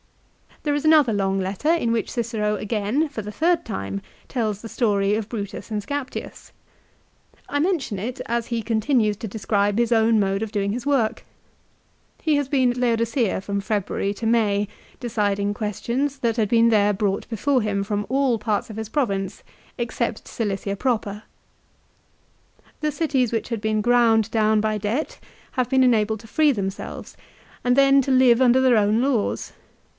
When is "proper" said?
20.75-21.23